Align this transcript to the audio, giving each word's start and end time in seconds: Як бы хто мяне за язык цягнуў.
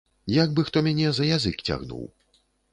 Як 0.43 0.55
бы 0.59 0.65
хто 0.69 0.83
мяне 0.87 1.07
за 1.19 1.29
язык 1.37 1.63
цягнуў. 1.71 2.05